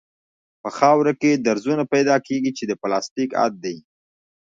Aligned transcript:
په 0.61 0.69
خاوره 0.77 1.13
کې 1.21 1.31
درزونه 1.45 1.83
پیدا 1.93 2.15
کیږي 2.27 2.51
چې 2.57 2.63
د 2.67 2.71
پلاستیک 2.81 3.29
حد 3.41 3.53
دی 3.63 3.75